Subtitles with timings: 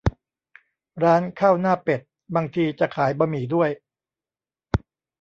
[1.03, 2.01] ร้านข้าวหน้าเป็ด
[2.35, 3.69] บางทีจะขายบะหมี่ด้วย